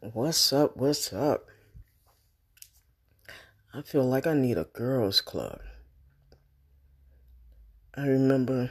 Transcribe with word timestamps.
What's 0.00 0.52
up? 0.52 0.76
What's 0.76 1.12
up? 1.12 1.46
I 3.74 3.82
feel 3.82 4.04
like 4.04 4.28
I 4.28 4.34
need 4.34 4.56
a 4.56 4.62
girls' 4.62 5.20
club. 5.20 5.58
I 7.96 8.06
remember 8.06 8.70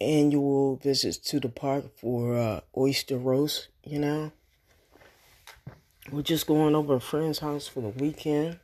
annual 0.00 0.74
visits 0.74 1.18
to 1.18 1.38
the 1.38 1.48
park 1.48 1.84
for 2.00 2.36
uh, 2.36 2.60
oyster 2.76 3.16
roast, 3.16 3.68
you 3.84 4.00
know. 4.00 4.32
We're 6.10 6.22
just 6.22 6.48
going 6.48 6.74
over 6.74 6.96
a 6.96 7.00
friend's 7.00 7.38
house 7.38 7.68
for 7.68 7.80
the 7.80 7.90
weekend, 7.90 8.58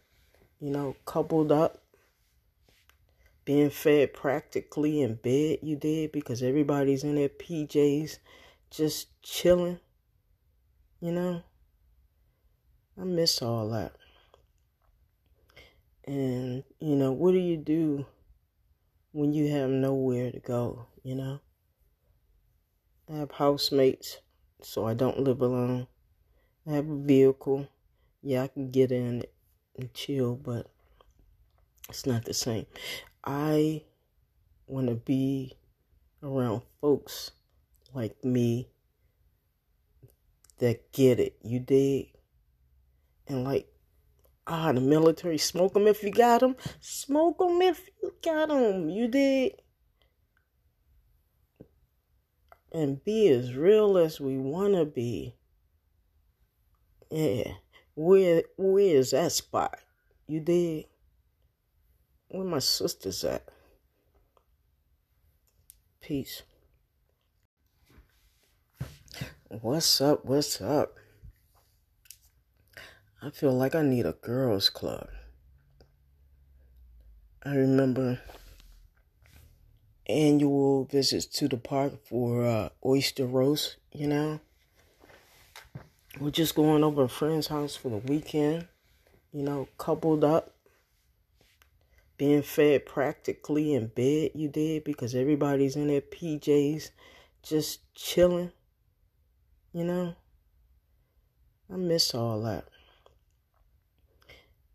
you 0.59 0.70
know, 0.70 0.96
coupled 1.04 1.52
up, 1.52 1.84
being 3.45 3.70
fed 3.70 4.12
practically 4.12 5.02
in 5.02 5.14
bed, 5.14 5.61
you 5.62 5.77
did, 5.77 6.11
because 6.11 6.43
everybody's 6.43 7.04
in 7.04 7.14
their 7.14 7.29
PJs, 7.29 8.18
just 8.72 9.22
chilling, 9.22 9.79
you 11.04 11.12
know. 11.12 11.42
I 12.98 13.04
miss 13.04 13.42
all 13.42 13.68
that. 13.68 13.92
And, 16.06 16.64
you 16.80 16.96
know, 16.96 17.12
what 17.12 17.32
do 17.32 17.38
you 17.38 17.58
do 17.58 18.06
when 19.12 19.34
you 19.34 19.50
have 19.50 19.68
nowhere 19.68 20.32
to 20.32 20.40
go, 20.40 20.86
you 21.02 21.14
know? 21.14 21.40
I 23.12 23.16
have 23.16 23.32
housemates, 23.32 24.22
so 24.62 24.86
I 24.86 24.94
don't 24.94 25.18
live 25.18 25.42
alone. 25.42 25.88
I 26.66 26.72
have 26.72 26.88
a 26.88 26.96
vehicle. 26.96 27.68
Yeah, 28.22 28.44
I 28.44 28.48
can 28.48 28.70
get 28.70 28.91
in 28.91 29.24
and 29.77 29.92
chill, 29.92 30.36
but 30.36 30.70
it's 31.91 32.06
not 32.06 32.24
the 32.24 32.32
same. 32.32 32.64
I 33.22 33.82
want 34.66 34.88
to 34.88 34.94
be 34.94 35.58
around 36.22 36.62
folks 36.80 37.32
like 37.92 38.24
me 38.24 38.70
that 40.64 40.92
get 40.92 41.20
it. 41.20 41.36
You 41.42 41.60
dig? 41.60 42.09
And 43.28 43.44
like, 43.44 43.69
ah, 44.47 44.72
the 44.72 44.80
military, 44.80 45.36
smoke 45.36 45.75
them 45.75 45.86
if 45.86 46.02
you 46.02 46.11
got 46.11 46.41
them. 46.41 46.56
Smoke 46.80 47.39
them 47.39 47.61
if 47.61 47.86
you 48.02 48.14
got 48.25 48.48
them. 48.48 48.89
You 48.89 49.08
dig? 49.08 49.52
And 52.72 53.05
be 53.05 53.28
as 53.28 53.55
real 53.55 53.98
as 53.98 54.19
we 54.19 54.39
want 54.39 54.74
to 54.74 54.86
be. 54.86 55.36
Yeah. 57.11 57.52
Where, 57.94 58.42
where 58.56 58.96
is 58.96 59.11
that 59.11 59.33
spot? 59.33 59.78
You 60.27 60.41
dig? 60.41 60.86
Where 62.28 62.44
my 62.44 62.58
sisters 62.58 63.22
at? 63.22 63.46
Peace. 66.00 66.42
What's 69.60 70.00
up? 70.00 70.24
What's 70.24 70.60
up? 70.60 70.97
I 73.22 73.30
feel 73.30 73.52
like 73.52 73.77
I 73.77 73.83
need 73.83 74.05
a 74.05 74.14
girls' 74.14 74.69
club. 74.69 75.06
I 77.44 77.55
remember 77.55 78.20
annual 80.08 80.86
visits 80.86 81.27
to 81.38 81.46
the 81.46 81.56
park 81.56 82.05
for 82.05 82.44
uh, 82.44 82.70
oyster 82.84 83.27
roast, 83.27 83.77
you 83.92 84.08
know. 84.08 84.41
We're 86.18 86.30
just 86.30 86.56
going 86.56 86.83
over 86.83 87.05
a 87.05 87.08
friend's 87.08 87.46
house 87.46 87.77
for 87.77 87.91
the 87.91 87.98
weekend, 87.98 88.66
you 89.33 89.44
know, 89.44 89.68
coupled 89.78 90.24
up, 90.24 90.56
being 92.18 92.42
fed 92.42 92.86
practically 92.86 93.74
in 93.74 93.86
bed, 93.86 94.33
you 94.34 94.48
did, 94.48 94.83
because 94.83 95.14
everybody's 95.14 95.77
in 95.77 95.86
their 95.86 96.00
PJs, 96.00 96.91
just 97.44 97.94
chilling, 97.94 98.50
you 99.75 99.84
know. 99.84 100.14
I 101.70 101.77
miss 101.77 102.14
all 102.14 102.41
that. 102.42 102.64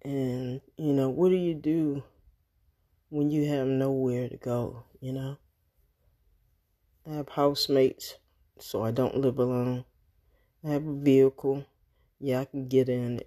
And, 0.03 0.61
you 0.77 0.93
know, 0.93 1.09
what 1.09 1.29
do 1.29 1.35
you 1.35 1.53
do 1.53 2.03
when 3.09 3.29
you 3.29 3.47
have 3.47 3.67
nowhere 3.67 4.27
to 4.27 4.37
go, 4.37 4.83
you 4.99 5.13
know? 5.13 5.37
I 7.09 7.13
have 7.15 7.29
housemates, 7.29 8.15
so 8.59 8.83
I 8.83 8.91
don't 8.91 9.17
live 9.17 9.39
alone. 9.39 9.85
I 10.65 10.71
have 10.71 10.85
a 10.85 10.93
vehicle. 10.93 11.65
Yeah, 12.19 12.41
I 12.41 12.45
can 12.45 12.67
get 12.67 12.89
in 12.89 13.21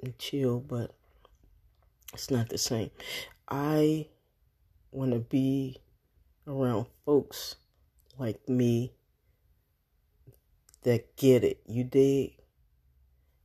and 0.00 0.18
chill, 0.18 0.60
but 0.60 0.94
it's 2.12 2.30
not 2.30 2.48
the 2.48 2.58
same. 2.58 2.90
I 3.48 4.06
want 4.92 5.12
to 5.12 5.18
be 5.18 5.78
around 6.46 6.86
folks 7.04 7.56
like 8.16 8.48
me 8.48 8.92
that 10.86 11.16
get 11.16 11.42
it. 11.42 11.60
You 11.66 11.82
dig? 11.82 12.36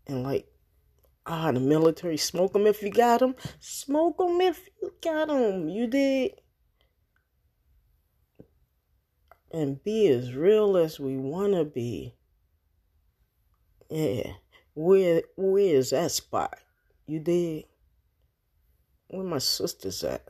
And 0.06 0.22
like, 0.22 0.48
ah, 1.26 1.52
the 1.52 1.60
military, 1.60 2.16
smoke 2.16 2.54
them 2.54 2.68
if 2.68 2.84
you 2.84 2.92
got 2.92 3.20
them. 3.20 3.36
Smoke 3.60 4.20
them 4.20 4.40
if 4.42 4.70
you 4.80 4.94
got 5.02 5.28
them. 5.28 5.68
You 5.68 5.88
dig? 5.88 6.34
And 9.52 9.84
be 9.84 10.08
as 10.08 10.36
real 10.36 10.78
as 10.78 11.00
we 11.00 11.18
want 11.18 11.54
to 11.54 11.66
be. 11.66 12.14
Yeah. 13.90 14.34
Where, 14.76 15.24
where 15.36 15.76
is 15.76 15.90
that 15.90 16.12
spot? 16.12 16.60
You 17.08 17.20
dig? 17.20 17.66
Where 19.08 19.24
my 19.24 19.40
sisters 19.40 20.04
at? 20.04 20.28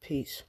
Peace. 0.00 0.44